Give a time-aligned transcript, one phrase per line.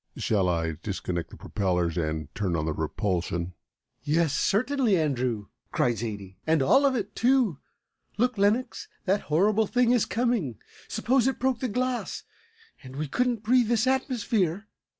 [0.17, 3.53] Shall I disconnect the propellers and turn on the repulsion?"
[4.01, 7.59] "Yes, certainly, Andrew!" cried Zaidie, "and all of it, too.
[8.17, 10.57] Look, Lenox, that horrible thing is coming.
[10.87, 12.23] Suppose it broke the glass,
[12.81, 14.65] and we couldn't breathe this atmosphere!"